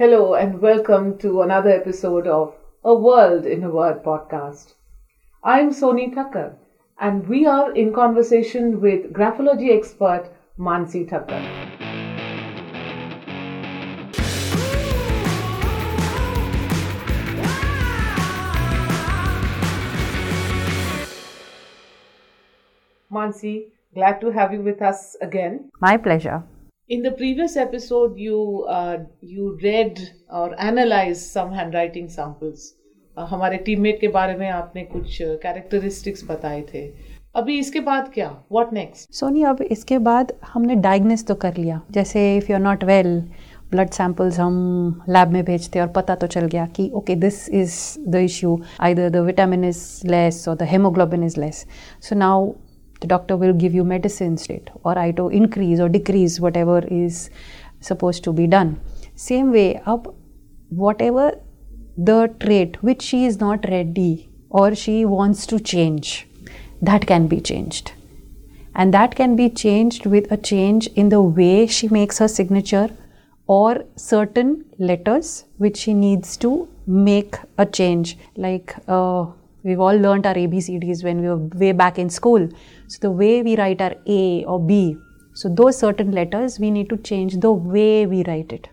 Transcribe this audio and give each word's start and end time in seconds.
Hello, 0.00 0.32
and 0.32 0.62
welcome 0.62 1.18
to 1.18 1.42
another 1.42 1.68
episode 1.68 2.26
of 2.26 2.54
A 2.82 2.94
World 2.94 3.44
in 3.44 3.62
a 3.64 3.68
Word 3.68 4.02
podcast. 4.02 4.72
I'm 5.44 5.74
Sonie 5.74 6.10
Thakkar, 6.10 6.54
and 6.98 7.28
we 7.28 7.44
are 7.44 7.70
in 7.74 7.92
conversation 7.92 8.80
with 8.80 9.12
graphology 9.12 9.76
expert 9.76 10.30
Mansi 10.58 11.06
Thakkar. 11.06 11.42
Mansi, 23.12 23.66
glad 23.94 24.22
to 24.22 24.30
have 24.30 24.54
you 24.54 24.62
with 24.62 24.80
us 24.80 25.14
again. 25.20 25.68
My 25.78 25.98
pleasure. 25.98 26.42
In 26.90 27.02
the 27.02 27.10
previous 27.12 27.56
episode, 27.56 28.16
you 28.18 28.66
uh, 28.68 28.96
you 29.22 29.56
read 29.62 29.98
or 30.28 30.46
analyzed 30.60 31.26
some 31.34 31.52
handwriting 31.52 32.08
samples. 32.14 32.64
Uh, 33.16 33.26
हमारे 33.30 33.56
teammate 33.66 34.00
के 34.00 34.08
बारे 34.16 34.34
में 34.36 34.48
आपने 34.50 34.82
कुछ 34.84 35.18
characteristics 35.42 36.24
बताए 36.30 36.60
थे। 36.72 36.82
अभी 37.36 37.58
इसके 37.58 37.80
बाद 37.80 38.10
क्या? 38.14 38.28
व्हाट 38.52 38.72
नेक्स्ट 38.72 39.14
सोनी 39.14 39.42
अब 39.50 39.62
इसके 39.62 39.98
बाद 40.08 40.32
हमने 40.52 40.74
डायग्नोस 40.86 41.24
तो 41.26 41.34
कर 41.44 41.56
लिया। 41.56 41.80
जैसे 41.90 42.24
if 42.36 42.50
you 42.50 42.56
are 42.56 42.62
not 42.62 42.82
well 42.84 43.20
blood 43.70 43.90
samples 43.98 44.38
हम 44.40 44.56
लैब 45.08 45.32
में 45.32 45.44
भेजते 45.44 45.80
और 45.80 45.88
पता 45.96 46.14
तो 46.14 46.26
चल 46.26 46.46
गया 46.46 46.66
कि 46.76 46.90
okay 46.94 47.14
this 47.26 47.48
is 47.60 47.76
the 48.08 48.24
issue 48.30 48.58
either 48.80 49.10
the 49.10 49.24
vitamin 49.30 49.64
is 49.64 49.84
less 50.06 50.44
और 50.48 50.56
the 50.56 50.68
haemoglobin 50.72 51.24
is 51.24 51.40
less 51.40 51.64
so 52.08 52.16
now 52.16 52.52
the 53.00 53.06
doctor 53.06 53.36
will 53.36 53.52
give 53.52 53.74
you 53.74 53.84
medicine 53.84 54.36
straight 54.36 54.70
or 54.84 54.98
I 54.98 55.10
to 55.12 55.28
increase 55.28 55.80
or 55.80 55.88
decrease 55.88 56.38
whatever 56.40 56.78
is 56.86 57.30
supposed 57.80 58.24
to 58.24 58.32
be 58.32 58.46
done. 58.46 58.80
Same 59.14 59.52
way 59.52 59.80
up 59.86 60.14
whatever 60.68 61.32
the 61.96 62.34
trait 62.40 62.82
which 62.82 63.02
she 63.02 63.24
is 63.24 63.40
not 63.40 63.68
ready 63.68 64.28
or 64.48 64.74
she 64.74 65.04
wants 65.04 65.46
to 65.46 65.58
change 65.58 66.26
that 66.82 67.06
can 67.06 67.26
be 67.26 67.40
changed. 67.40 67.92
And 68.74 68.94
that 68.94 69.14
can 69.14 69.36
be 69.36 69.50
changed 69.50 70.06
with 70.06 70.30
a 70.30 70.36
change 70.36 70.86
in 70.88 71.08
the 71.08 71.20
way 71.20 71.66
she 71.66 71.88
makes 71.88 72.18
her 72.18 72.28
signature 72.28 72.90
or 73.46 73.84
certain 73.96 74.64
letters 74.78 75.44
which 75.58 75.76
she 75.76 75.92
needs 75.92 76.36
to 76.36 76.68
make 76.86 77.36
a 77.58 77.66
change 77.66 78.16
like 78.36 78.76
uh, 78.86 79.26
we've 79.62 79.80
all 79.80 79.96
learned 80.06 80.26
our 80.26 80.34
abcds 80.34 81.04
when 81.04 81.20
we 81.20 81.28
were 81.28 81.42
way 81.64 81.72
back 81.72 81.98
in 81.98 82.10
school 82.10 82.48
so 82.88 82.98
the 83.00 83.10
way 83.10 83.42
we 83.42 83.56
write 83.56 83.80
our 83.80 83.94
a 84.06 84.44
or 84.44 84.58
b 84.72 84.96
so 85.34 85.48
those 85.48 85.78
certain 85.78 86.12
letters 86.12 86.58
we 86.58 86.70
need 86.70 86.88
to 86.88 86.96
change 86.98 87.38
the 87.38 87.52
way 87.52 88.06
we 88.06 88.22
write 88.24 88.52
it 88.52 88.68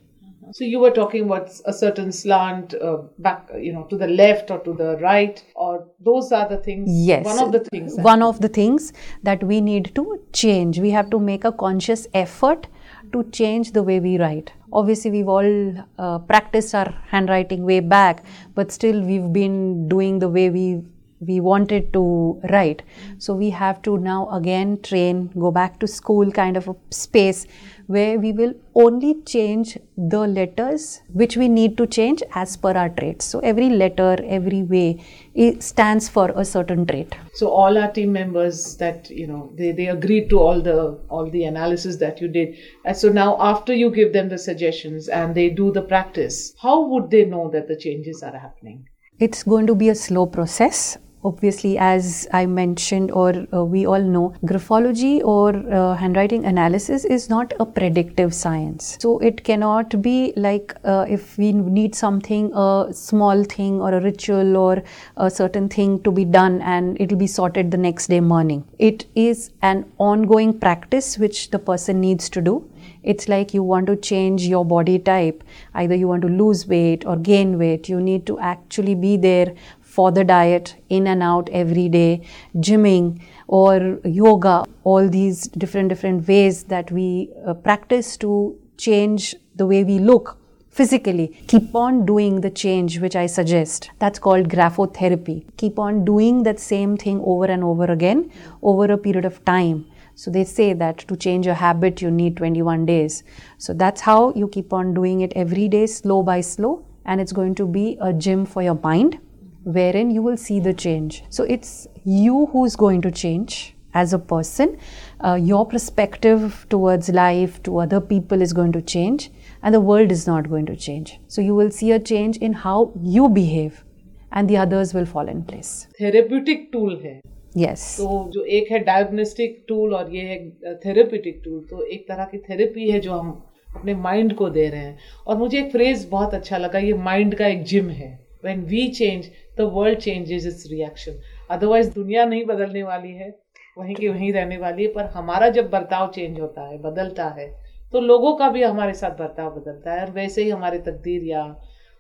so 0.52 0.64
you 0.64 0.80
were 0.80 0.92
talking 0.92 1.26
about 1.26 1.52
a 1.66 1.74
certain 1.74 2.12
slant 2.12 2.74
uh, 2.76 2.98
back, 3.20 3.50
you 3.60 3.74
know, 3.74 3.84
to 3.90 3.98
the 3.98 4.08
left 4.08 4.50
or 4.50 4.60
to 4.60 4.74
the 4.74 4.98
right, 4.98 5.44
or 5.56 5.88
those 6.00 6.32
are 6.32 6.48
the 6.48 6.58
things. 6.58 6.90
Yes, 6.90 7.26
one 7.26 7.40
of 7.40 7.52
the 7.52 7.60
things. 7.60 7.96
One 7.98 8.22
of 8.22 8.40
the 8.40 8.48
things 8.48 8.94
that 9.24 9.44
we 9.44 9.60
need 9.60 9.94
to 9.96 10.20
change. 10.32 10.80
We 10.80 10.92
have 10.92 11.10
to 11.10 11.20
make 11.20 11.44
a 11.44 11.52
conscious 11.52 12.08
effort 12.14 12.68
to 13.12 13.24
change 13.32 13.72
the 13.72 13.84
way 13.84 14.00
we 14.00 14.18
write. 14.18 14.52
Obviously, 14.72 15.12
we've 15.12 15.28
all 15.28 15.86
uh, 15.98 16.20
practiced 16.20 16.76
our 16.76 16.94
handwriting 17.08 17.64
way 17.64 17.80
back, 17.80 18.24
but 18.56 18.72
still 18.72 19.02
we've 19.02 19.32
been 19.32 19.88
doing 19.88 20.20
the 20.20 20.30
way 20.30 20.50
we 20.50 20.84
we 21.20 21.40
wanted 21.40 21.92
to 21.94 22.40
write. 22.50 22.84
So 23.18 23.34
we 23.34 23.50
have 23.50 23.82
to 23.84 23.98
now 23.98 24.30
again 24.30 24.82
train, 24.82 25.28
go 25.38 25.52
back 25.52 25.80
to 25.80 25.88
school 25.88 26.32
kind 26.32 26.58
of 26.58 26.68
a 26.68 26.76
space 26.92 27.46
where 27.88 28.20
we 28.20 28.34
will 28.34 28.54
only 28.76 29.22
change 29.24 29.78
the 29.98 30.20
letters 30.20 31.02
which 31.14 31.38
we 31.38 31.48
need 31.48 31.78
to 31.78 31.88
change 31.88 32.22
as 32.36 32.58
per 32.58 32.72
our 32.72 32.90
traits. 32.90 33.26
So 33.26 33.40
every 33.40 33.70
letter, 33.70 34.18
every 34.26 34.64
way, 34.64 35.04
it 35.34 35.64
stands 35.64 36.10
for 36.10 36.32
a 36.36 36.44
certain 36.44 36.86
trait. 36.86 37.16
So 37.34 37.50
all 37.50 37.78
our 37.78 37.92
team 37.92 38.12
members 38.12 38.76
that 38.78 39.10
you 39.10 39.26
know 39.26 39.52
they, 39.56 39.72
they 39.72 39.88
agreed 39.88 40.30
to 40.32 40.40
all 40.40 40.62
the 40.62 41.00
all 41.10 41.30
the 41.30 41.46
analysis 41.46 41.96
that 41.98 42.20
you 42.22 42.28
did. 42.28 42.58
And 42.86 42.96
so 42.96 43.10
now 43.10 43.38
after 43.40 43.74
you 43.74 43.90
give 43.90 44.14
them 44.14 44.30
the 44.30 44.38
suggestions 44.38 45.08
and 45.08 45.34
they 45.34 45.50
do 45.50 45.72
the 45.72 45.82
practice, 45.82 46.54
how 46.62 46.86
would 46.88 47.10
they 47.10 47.26
know 47.26 47.50
that 47.52 47.68
the 47.68 47.78
changes 47.78 48.22
are 48.22 48.38
happening? 48.38 48.86
It's 49.20 49.44
going 49.44 49.66
to 49.68 49.76
be 49.76 49.90
a 49.90 49.96
slow 49.96 50.28
process 50.28 50.98
obviously 51.30 51.78
as 51.78 52.28
i 52.34 52.46
mentioned 52.46 53.12
or 53.12 53.30
uh, 53.54 53.64
we 53.64 53.86
all 53.86 54.02
know 54.16 54.34
graphology 54.46 55.16
or 55.24 55.50
uh, 55.74 55.96
handwriting 55.96 56.46
analysis 56.46 57.06
is 57.06 57.30
not 57.30 57.54
a 57.60 57.66
predictive 57.66 58.34
science. 58.34 58.98
So 59.00 59.20
it 59.20 59.44
cannot 59.44 60.02
be 60.02 60.34
like 60.36 60.76
uh, 60.84 61.06
if 61.10 61.38
we 61.38 61.52
need 61.52 61.96
something 61.96 62.52
a 62.54 62.88
small 62.92 63.44
thing 63.44 63.82
or 63.82 63.94
a 63.94 64.02
ritual 64.02 64.58
or 64.58 64.84
a 65.18 65.30
certain 65.30 65.70
thing 65.70 66.02
to 66.04 66.12
be 66.12 66.26
done 66.26 66.62
and 66.62 67.00
it 67.00 67.12
will 67.12 67.18
be 67.18 67.28
sorted 67.28 67.72
the 67.72 67.78
next 67.78 68.08
day 68.08 68.20
morning. 68.20 68.64
It 68.80 69.06
is 69.16 69.52
an 69.62 69.86
ongoing 69.98 70.60
practice 70.60 71.18
which 71.18 71.50
the 71.52 71.60
person 71.60 72.02
needs 72.02 72.30
to 72.30 72.42
do. 72.42 72.70
It's 73.04 73.30
like 73.30 73.54
you 73.54 73.64
want 73.64 73.88
to 73.88 73.96
change 73.96 74.44
your 74.44 74.66
body 74.66 75.00
type. 75.00 75.44
Either 75.74 75.96
you 75.96 76.08
want 76.08 76.22
to 76.24 76.28
lose 76.28 76.68
weight 76.68 77.06
or 77.06 77.16
gain 77.16 77.58
weight. 77.58 77.88
You 77.90 78.02
need 78.02 78.26
to 78.28 78.40
actually 78.40 78.96
be 78.96 79.18
there 79.18 79.54
for 79.98 80.12
the 80.12 80.24
diet, 80.24 80.76
in 80.90 81.08
and 81.08 81.24
out 81.24 81.50
every 81.60 81.90
day, 81.90 82.22
gymming 82.58 83.06
or 83.48 84.00
yoga, 84.06 84.64
all 84.84 85.10
these 85.10 85.48
different 85.64 85.90
different 85.90 86.28
ways 86.28 86.66
that 86.74 86.92
we 86.98 87.08
uh, 87.48 87.56
practice 87.56 88.16
to 88.26 88.34
change 88.78 89.34
the 89.56 89.66
way 89.66 89.84
we 89.84 89.98
look 89.98 90.38
physically. 90.70 91.28
Keep 91.48 91.74
on 91.84 92.06
doing 92.06 92.42
the 92.42 92.52
change 92.64 93.00
which 93.00 93.16
I 93.16 93.26
suggest. 93.26 93.90
That's 93.98 94.20
called 94.20 94.50
graphotherapy. 94.50 95.38
Keep 95.58 95.80
on 95.80 96.06
doing 96.06 96.44
that 96.44 96.60
same 96.60 96.96
thing 96.96 97.20
over 97.26 97.46
and 97.46 97.64
over 97.64 97.92
again 97.98 98.32
over 98.62 98.92
a 98.92 98.98
period 99.10 99.26
of 99.26 99.44
time. 99.46 99.86
So 100.14 100.30
they 100.30 100.44
say 100.44 100.74
that 100.74 101.00
to 101.08 101.16
change 101.16 101.48
a 101.48 101.56
habit, 101.56 102.04
you 102.04 102.12
need 102.12 102.38
21 102.38 102.86
days. 102.86 103.24
So 103.58 103.74
that's 103.74 104.02
how 104.02 104.34
you 104.36 104.48
keep 104.48 104.74
on 104.74 104.94
doing 104.94 105.22
it 105.22 105.34
every 105.36 105.68
day, 105.68 105.88
slow 105.88 106.22
by 106.22 106.42
slow, 106.42 106.86
and 107.06 107.20
it's 107.20 107.32
going 107.32 107.56
to 107.56 107.68
be 107.68 107.98
a 108.00 108.14
gym 108.14 108.46
for 108.46 108.62
your 108.62 108.80
mind 108.84 109.20
wherein 109.67 110.11
you 110.11 110.23
will 110.23 110.37
see 110.37 110.61
the 110.61 110.75
change. 110.75 111.25
So 111.31 111.45
it's 111.45 111.87
you 112.05 112.47
who's 112.53 112.77
going 112.77 113.03
to 113.03 113.11
change 113.11 113.75
as 113.95 114.13
a 114.13 114.19
person. 114.19 114.79
Uh, 115.21 115.35
your 115.35 115.67
perspective 115.67 116.67
towards 116.69 117.09
life, 117.09 117.63
to 117.65 117.79
other 117.79 118.01
people 118.01 118.43
is 118.43 118.53
going 118.53 118.73
to 118.73 118.83
change, 118.83 119.31
and 119.63 119.75
the 119.75 119.81
world 119.81 120.11
is 120.11 120.27
not 120.27 120.49
going 120.49 120.67
to 120.67 120.77
change. 120.77 121.21
So 121.29 121.41
you 121.41 121.55
will 121.55 121.71
see 121.71 121.93
a 121.93 121.99
change 121.99 122.39
in 122.39 122.53
how 122.55 122.93
you 123.01 123.29
behave, 123.29 123.85
and 124.33 124.49
the 124.49 124.57
others 124.57 124.95
will 124.95 125.07
fall 125.07 125.29
in 125.29 125.45
place. 125.45 125.87
Therapeutic 125.99 126.73
tool 126.73 126.97
है. 127.05 127.21
Yes. 127.55 127.97
तो 127.97 128.31
जो 128.35 128.45
एक 128.59 128.71
है 128.73 128.79
diagnostic 128.85 129.65
tool 129.69 129.95
और 129.95 130.15
ये 130.15 130.21
है 130.27 130.75
therapeutic 130.85 131.41
tool 131.45 131.61
तो 131.71 131.83
एक 131.85 132.07
तरह 132.09 132.25
की 132.31 132.39
थेरेपी 132.49 132.91
है 132.91 133.01
जो 133.01 133.13
हम 133.13 133.31
अपने 133.77 133.95
माइंड 133.95 134.35
को 134.37 134.49
दे 134.51 134.69
रहे 134.69 134.81
हैं 134.81 134.99
और 135.27 135.37
मुझे 135.39 135.59
एक 135.59 135.71
फ्रेज 135.73 136.09
बहुत 136.11 136.35
अच्छा 136.35 136.59
लगा 136.59 136.79
ये 136.79 136.95
माइंड 137.09 137.35
का 137.39 137.47
एक 137.47 137.63
जिम 137.73 137.91
है 137.91 138.11
when 138.48 138.64
we 138.66 138.88
change 138.92 139.30
the 139.58 139.70
world 139.74 140.00
changes 140.00 140.46
its 140.48 140.68
reaction 140.72 141.22
otherwise 141.52 141.94
दुनिया 141.94 142.26
नहीं 142.26 142.46
बदलने 142.46 142.84
वाली 142.84 143.14
है। 143.14 143.30
वहीं 143.78 143.96
की 143.96 144.08
वहीं 144.08 144.32
रहने 144.34 144.58
वाली 144.58 144.84
है। 144.84 144.92
पर 144.94 145.06
हमारा 145.16 145.50
जब 145.52 145.70
बर्ताव 145.70 146.12
चेंज 146.12 146.40
होता 146.40 146.68
है 146.68 146.78
बदलता 146.82 147.28
है 147.38 147.48
तो 147.94 148.00
लोगों 148.02 148.34
का 148.36 148.50
भी 148.50 148.64
हमारे 148.64 148.94
साथ 148.96 149.12
बर्ताव 149.20 149.50
बदलता 149.56 149.94
है। 149.94 150.06
और 150.06 150.12
वैसे 150.12 150.44
ही 150.44 150.50
हमारे 150.50 150.80
तकदीर 150.82 151.24
या 151.24 151.44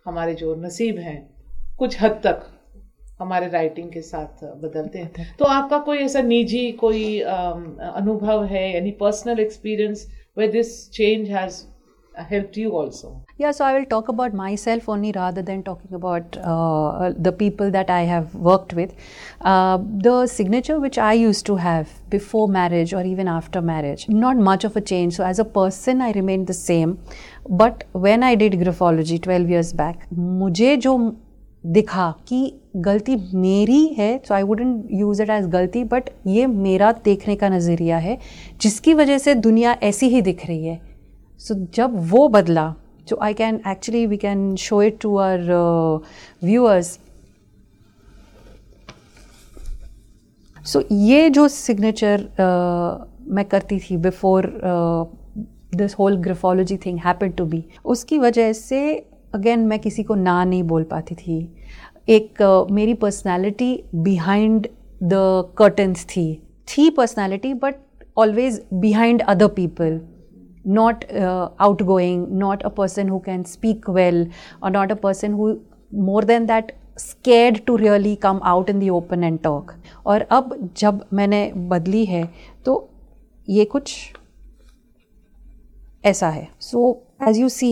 हमारे 0.05 0.33
जो 0.35 0.55
नसीब 0.57 0.97
हैं 0.99 1.19
कुछ 1.79 2.01
हद 2.01 2.21
तक 2.23 2.45
हमारे 3.19 3.47
राइटिंग 3.49 3.89
के 3.91 4.01
साथ 4.01 4.43
बदलते 4.63 4.99
हैं। 4.99 5.35
तो 5.39 5.45
आपका 5.45 5.77
कोई 5.85 5.97
ऐसा 5.99 6.21
निजी 6.21 6.71
कोई 6.81 7.19
अनुभव 7.21 8.43
है 8.45 8.63
यानी 8.73 8.91
personal 8.99 9.39
experience 9.39 10.05
way 10.37 10.47
this 10.47 10.69
change 10.91 11.29
has 11.29 11.61
helped 12.23 12.57
you 12.57 12.75
also? 12.75 13.23
Yeah, 13.37 13.51
so 13.51 13.65
I 13.65 13.77
will 13.77 13.85
talk 13.85 14.07
about 14.07 14.33
myself 14.33 14.89
only 14.89 15.11
rather 15.11 15.41
than 15.41 15.63
talking 15.63 15.93
about 15.93 16.37
uh, 16.37 17.13
the 17.17 17.31
people 17.31 17.69
that 17.71 17.89
I 17.89 18.01
have 18.01 18.33
worked 18.35 18.73
with. 18.73 18.93
Uh, 19.41 19.77
the 19.77 20.27
signature 20.27 20.79
which 20.79 20.97
I 20.97 21.13
used 21.13 21.45
to 21.45 21.55
have 21.57 21.89
before 22.09 22.47
marriage 22.47 22.93
or 22.93 23.03
even 23.03 23.27
after 23.27 23.61
marriage, 23.61 24.07
not 24.09 24.37
much 24.37 24.63
of 24.63 24.75
a 24.75 24.81
change. 24.81 25.15
So 25.15 25.23
as 25.23 25.39
a 25.39 25.45
person, 25.45 26.01
I 26.01 26.11
remained 26.11 26.47
the 26.47 26.53
same. 26.53 26.99
But 27.47 27.83
when 27.91 28.23
I 28.23 28.35
did 28.35 28.53
graphology 28.53 29.21
12 29.21 29.49
years 29.49 29.73
back, 29.73 30.07
मुझे 30.13 30.75
जो 30.77 30.97
दिखा 31.65 32.11
कि 32.27 32.53
गलती 32.85 33.15
मेरी 33.35 33.85
है 33.97 34.17
so 34.25 34.33
I 34.33 34.43
wouldn't 34.43 34.87
use 34.99 35.21
it 35.21 35.29
as 35.29 35.45
गलती 35.49 35.83
but 35.93 36.09
ये 36.27 36.45
मेरा 36.47 36.91
देखने 37.05 37.35
का 37.35 37.49
नज़रिया 37.49 37.97
है 37.97 38.17
जिसकी 38.61 38.93
वजह 38.93 39.17
से 39.17 39.33
दुनिया 39.35 39.75
ऐसी 39.83 40.07
ही 40.09 40.21
दिख 40.21 40.45
रही 40.45 40.65
है 40.65 40.79
सो 41.39 41.53
so, 41.53 41.73
जब 41.73 41.91
वो 42.11 42.27
बदला 42.27 42.73
जो 43.07 43.17
I 43.21 43.33
can 43.33 43.61
actually 43.67 44.05
we 44.05 44.17
can 44.17 44.55
show 44.55 44.81
it 44.81 44.99
to 45.01 45.17
our 45.17 45.41
viewers 46.43 46.99
so 50.65 50.83
ये 50.91 51.29
जो 51.29 51.47
सिग्नेचर 51.47 52.21
uh, 52.21 53.31
मैं 53.35 53.45
करती 53.45 53.79
थी 53.79 53.97
before 53.97 54.51
this 55.75 55.95
whole 55.99 56.17
graphology 56.17 56.77
thing 56.77 56.99
happen 57.05 57.29
to 57.29 57.45
be 57.45 57.63
उसकी 57.85 58.17
वजह 58.17 58.53
से 58.53 58.81
अगेन 59.33 59.59
मैं 59.59 59.79
किसी 59.79 60.03
को 60.03 60.15
ना 60.15 60.43
नहीं 60.43 60.63
बोल 60.63 60.83
पाती 60.83 61.15
थी। 61.15 61.55
एक 62.09 62.41
uh, 62.41 62.71
मेरी 62.71 62.93
पर्सनालिटी 62.93 63.83
बिहाइंड 63.95 64.67
द 65.03 65.13
कर्टन्स 65.57 66.05
थी। 66.05 66.33
थी 66.67 66.89
personality 66.89 67.53
but 67.53 67.75
always 68.17 68.61
behind 68.73 69.21
other 69.21 69.47
people 69.47 69.99
not 70.67 71.09
uh, 71.11 71.49
outgoing, 71.59 72.37
not 72.37 72.65
a 72.65 72.69
person 72.69 73.07
who 73.07 73.19
can 73.19 73.45
speak 73.45 73.87
well, 73.87 74.25
or 74.61 74.69
not 74.69 74.91
a 74.91 74.95
person 74.95 75.31
who, 75.31 75.61
more 75.91 76.21
than 76.21 76.45
that, 76.47 76.75
scared 76.97 77.65
to 77.67 77.77
really 77.77 78.15
come 78.15 78.41
out 78.43 78.69
in 78.69 78.79
the 78.79 78.89
open 78.89 79.23
and 79.23 79.41
talk. 79.43 79.73
और 80.05 80.21
अब 80.31 80.57
जब 80.77 81.05
मैंने 81.13 81.51
बदली 81.73 82.05
है 82.05 82.23
तो 82.65 82.77
ये 83.49 83.65
कुछ 83.65 83.95
ऐसा 86.05 86.29
है 86.29 86.47
so 86.61 86.81
as 87.27 87.37
you 87.37 87.49
see 87.49 87.71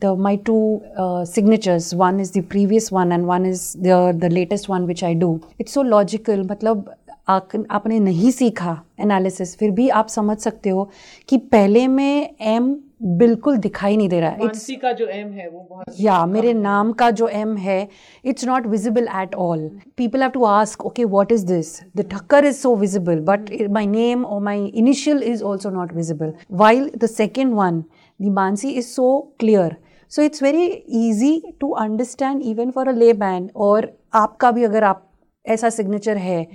the 0.00 0.14
my 0.14 0.36
two 0.36 0.82
uh, 1.02 1.24
signatures 1.24 1.94
one 1.94 2.20
is 2.20 2.32
the 2.32 2.42
previous 2.42 2.90
one 2.92 3.12
and 3.12 3.26
one 3.26 3.46
is 3.50 3.62
the 3.86 3.98
the 4.24 4.28
latest 4.28 4.68
one 4.68 4.86
which 4.86 5.02
i 5.02 5.12
do 5.14 5.28
it's 5.58 5.72
so 5.72 5.84
logical 5.92 6.42
मतलब 6.50 6.90
आपने 7.28 7.98
नहीं 7.98 8.30
सीखा 8.30 8.80
एनालिसिस 9.00 9.56
फिर 9.58 9.70
भी 9.70 9.88
आप 9.88 10.08
समझ 10.08 10.36
सकते 10.38 10.70
हो 10.70 10.88
कि 11.28 11.36
पहले 11.36 11.86
में 11.88 12.34
एम 12.40 12.76
बिल्कुल 13.02 13.56
दिखाई 13.56 13.96
नहीं 13.96 14.08
दे 14.08 14.20
रहा। 14.20 14.30
है 14.30 14.76
का 14.76 14.92
जो 14.92 15.06
एम 15.06 15.28
है 15.28 15.48
वो 15.48 15.66
बहुत 15.70 16.00
या 16.00 16.24
मेरे 16.26 16.52
नाम 16.54 16.92
का 16.92 17.10
जो 17.10 17.28
एम 17.28 17.56
है 17.56 17.88
it's 18.24 18.44
not 18.44 18.66
visible 18.66 19.08
at 19.22 19.34
all 19.34 19.68
people 19.96 20.22
have 20.22 20.30
to 20.30 20.44
ask 20.44 20.86
okay 20.86 21.04
what 21.04 21.32
is 21.32 21.46
this 21.46 21.80
the 21.96 22.06
Thakkar 22.12 22.44
is 22.44 22.56
so 22.56 22.74
visible 22.76 23.20
but 23.20 23.50
my 23.70 23.86
name 23.86 24.24
और 24.24 24.40
my 24.42 24.64
initial 24.64 25.22
is 25.22 25.44
also 25.44 25.70
not 25.70 25.94
visible 25.94 26.32
while 26.52 26.90
the 26.96 27.06
second 27.06 27.54
one 27.54 27.82
the 28.20 28.32
Mansi 28.32 28.70
is 28.70 28.86
so 28.86 29.18
clear 29.40 29.76
so 30.12 30.22
it's 30.22 30.42
very 30.42 30.64
easy 31.02 31.40
to 31.60 31.70
understand 31.70 32.42
even 32.42 32.70
for 32.70 32.88
a 32.88 32.92
layman 33.12 33.50
और 33.56 33.92
आपका 34.14 34.50
भी 34.50 34.64
अगर 34.64 34.84
आप 34.84 35.02
ऐसा 35.44 35.68
signature 35.70 36.16
है 36.16 36.46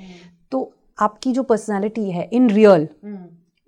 आपकी 1.01 1.31
जो 1.33 1.43
पर्सनालिटी 1.43 2.09
है 2.11 2.29
इन 2.33 2.49
रियल 2.49 2.87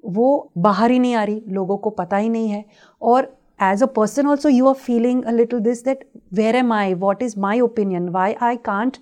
वो 0.03 0.51
बाहर 0.57 0.91
ही 0.91 0.99
नहीं 0.99 1.15
आ 1.15 1.23
रही 1.23 1.41
लोगों 1.49 1.77
को 1.77 1.89
पता 1.89 2.17
ही 2.17 2.29
नहीं 2.29 2.49
है। 2.49 2.63
और 3.01 3.35
as 3.63 3.83
a 3.83 3.85
person 3.95 4.27
also 4.27 4.49
you 4.49 4.67
are 4.67 4.73
feeling 4.75 5.23
a 5.23 5.31
little 5.31 5.59
this 5.59 5.83
that 5.85 6.07
where 6.33 6.55
am 6.55 6.73
I 6.73 6.93
what 7.05 7.23
is 7.23 7.39
my 7.39 7.59
opinion 7.61 8.09
why 8.09 8.33
I 8.41 8.57
can't 8.65 8.97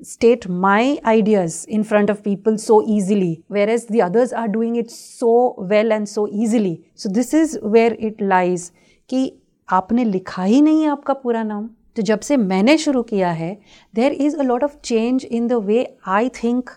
state 0.00 0.44
my 0.62 0.84
ideas 1.10 1.56
in 1.76 1.82
front 1.88 2.10
of 2.12 2.22
people 2.22 2.56
so 2.58 2.76
easily, 2.92 3.28
whereas 3.48 3.84
the 3.86 4.00
others 4.06 4.32
are 4.38 4.48
doing 4.54 4.78
it 4.80 4.88
so 4.94 5.34
well 5.72 5.94
and 5.96 6.08
so 6.12 6.24
easily. 6.28 6.72
So 7.02 7.10
this 7.18 7.30
is 7.40 7.54
where 7.74 7.92
it 8.08 8.24
lies 8.32 8.64
कि 9.10 9.20
आपने 9.68 10.04
लिखा 10.04 10.42
ही 10.44 10.60
नहीं 10.62 10.82
है 10.82 10.88
आपका 10.90 11.14
पूरा 11.14 11.42
नाम। 11.42 11.68
तो 11.96 12.02
जब 12.02 12.20
से 12.20 12.36
मैंने 12.36 12.76
शुरू 12.78 13.02
किया 13.12 13.30
है 13.32 13.52
there 13.94 14.12
is 14.12 14.36
a 14.36 14.42
lot 14.42 14.64
of 14.64 14.76
change 14.84 15.24
in 15.24 15.46
the 15.48 15.62
way 15.68 15.86
I 16.08 16.28
think 16.42 16.70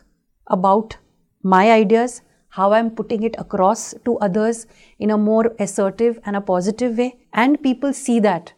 about 0.48 0.98
my 1.44 1.72
ideas, 1.72 2.22
how 2.50 2.72
I'm 2.74 2.90
putting 2.90 3.24
it 3.24 3.36
across 3.38 3.94
to 4.06 4.18
others 4.20 4.66
in 5.00 5.12
a 5.12 5.18
more 5.18 5.54
assertive 5.60 6.20
and 6.26 6.36
a 6.36 6.42
positive 6.42 6.98
way. 6.98 7.18
And 7.34 7.62
people 7.62 7.94
see 7.94 8.20
that. 8.22 8.54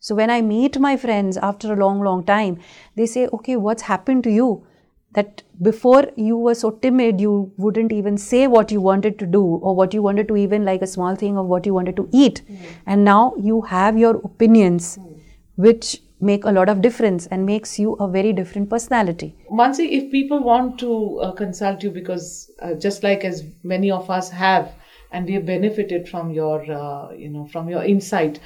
So 0.00 0.14
when 0.14 0.30
I 0.30 0.40
meet 0.40 0.78
my 0.78 0.96
friends 0.96 1.36
after 1.36 1.72
a 1.72 1.76
long, 1.76 2.00
long 2.00 2.24
time, 2.24 2.58
they 2.94 3.06
say, 3.06 3.28
okay, 3.32 3.56
what's 3.56 3.82
happened 3.82 4.24
to 4.24 4.30
you? 4.30 4.66
That 5.12 5.42
before 5.62 6.10
you 6.16 6.36
were 6.36 6.54
so 6.54 6.70
timid, 6.70 7.20
you 7.20 7.52
wouldn't 7.56 7.92
even 7.92 8.18
say 8.18 8.46
what 8.46 8.70
you 8.70 8.80
wanted 8.80 9.18
to 9.18 9.26
do 9.26 9.42
or 9.42 9.74
what 9.74 9.94
you 9.94 10.02
wanted 10.02 10.28
to 10.28 10.36
even 10.36 10.64
like 10.64 10.82
a 10.82 10.86
small 10.86 11.16
thing 11.16 11.38
of 11.38 11.46
what 11.46 11.66
you 11.66 11.74
wanted 11.74 11.96
to 11.96 12.08
eat. 12.12 12.42
Mm. 12.48 12.58
And 12.86 13.04
now 13.04 13.34
you 13.38 13.62
have 13.62 13.98
your 13.98 14.16
opinions, 14.16 14.98
mm. 14.98 15.20
which 15.56 16.02
make 16.20 16.44
a 16.44 16.50
lot 16.50 16.68
of 16.68 16.80
difference 16.80 17.26
and 17.26 17.44
makes 17.44 17.78
you 17.78 17.94
a 17.94 18.08
very 18.08 18.32
different 18.32 18.70
personality. 18.70 19.34
Mansi, 19.50 19.90
if 19.90 20.10
people 20.10 20.42
want 20.42 20.78
to 20.78 21.20
uh, 21.20 21.32
consult 21.32 21.82
you, 21.82 21.90
because 21.90 22.50
uh, 22.62 22.74
just 22.74 23.02
like 23.02 23.24
as 23.24 23.44
many 23.62 23.90
of 23.90 24.08
us 24.10 24.30
have, 24.30 24.72
and 25.12 25.26
we 25.26 25.34
have 25.34 25.46
benefited 25.46 26.08
from 26.08 26.30
your, 26.30 26.60
uh, 26.70 27.12
you 27.12 27.28
know, 27.28 27.46
from 27.46 27.68
your 27.68 27.82
insight. 27.84 28.40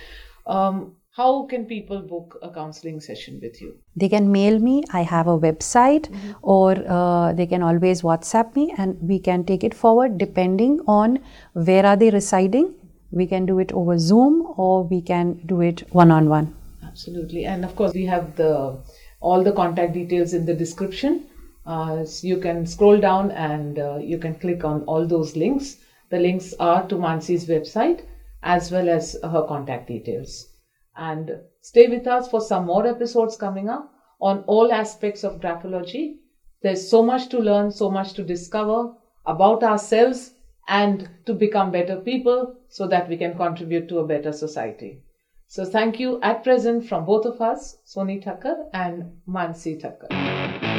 Um, 0.47 0.97
how 1.13 1.45
can 1.47 1.65
people 1.67 2.01
book 2.01 2.39
a 2.43 2.51
counseling 2.51 3.01
session 3.01 3.41
with 3.43 3.61
you? 3.61 3.77
They 3.97 4.09
can 4.09 4.31
mail 4.31 4.59
me. 4.59 4.85
I 4.93 5.03
have 5.03 5.27
a 5.27 5.39
website, 5.39 6.09
mm-hmm. 6.09 6.33
or 6.43 6.77
uh, 6.89 7.33
they 7.33 7.47
can 7.47 7.63
always 7.63 8.03
WhatsApp 8.03 8.55
me, 8.55 8.75
and 8.79 8.97
we 9.01 9.19
can 9.19 9.45
take 9.45 9.65
it 9.65 9.75
forward 9.75 10.19
depending 10.19 10.81
on 10.87 11.19
where 11.53 11.85
are 11.85 11.97
they 11.97 12.11
residing. 12.11 12.75
We 13.11 13.27
can 13.27 13.45
do 13.45 13.59
it 13.59 13.73
over 13.73 13.99
Zoom, 13.99 14.55
or 14.57 14.85
we 14.85 15.03
can 15.03 15.41
do 15.47 15.61
it 15.61 15.83
one 15.93 16.11
on 16.11 16.29
one. 16.29 16.55
Absolutely, 16.91 17.45
and 17.45 17.65
of 17.65 17.77
course 17.77 17.95
we 17.95 18.05
have 18.07 18.35
the 18.35 18.83
all 19.21 19.45
the 19.45 19.53
contact 19.53 19.93
details 19.93 20.33
in 20.35 20.45
the 20.45 20.55
description. 20.55 21.27
Uh, 21.65 22.05
so 22.05 22.27
you 22.27 22.39
can 22.39 22.67
scroll 22.67 22.99
down 22.99 23.31
and 23.31 23.79
uh, 23.79 23.99
you 23.99 24.19
can 24.19 24.35
click 24.35 24.65
on 24.65 24.83
all 24.85 25.07
those 25.07 25.37
links. 25.37 25.77
The 26.11 26.19
links 26.19 26.53
are 26.59 26.89
to 26.89 26.97
Mansi's 26.97 27.47
website 27.47 28.07
as 28.43 28.73
well 28.73 28.89
as 28.89 29.17
her 29.23 29.45
contact 29.47 29.87
details. 29.87 30.49
And 30.97 31.31
stay 31.61 31.87
with 31.87 32.09
us 32.09 32.29
for 32.29 32.41
some 32.41 32.67
more 32.67 32.87
episodes 32.87 33.37
coming 33.37 33.69
up 33.69 33.93
on 34.21 34.43
all 34.49 34.73
aspects 34.73 35.23
of 35.23 35.41
graphology. 35.41 36.17
There's 36.63 36.91
so 36.91 37.05
much 37.05 37.29
to 37.29 37.39
learn, 37.39 37.71
so 37.71 37.89
much 37.89 38.15
to 38.15 38.25
discover 38.25 38.95
about 39.27 39.63
ourselves 39.63 40.33
and 40.67 41.09
to 41.27 41.35
become 41.35 41.71
better 41.71 42.01
people 42.01 42.57
so 42.69 42.89
that 42.89 43.09
we 43.09 43.17
can 43.17 43.37
contribute 43.37 43.89
to 43.91 44.01
a 44.01 44.07
better 44.07 44.33
society. 44.33 45.03
So 45.53 45.65
thank 45.65 45.99
you 45.99 46.21
at 46.23 46.45
present 46.45 46.87
from 46.87 47.05
both 47.05 47.27
of 47.27 47.41
us, 47.41 47.79
Sonie 47.85 48.21
Thakkar 48.21 48.69
and 48.73 49.19
Mansi 49.27 49.81
Thakkar. 49.83 50.70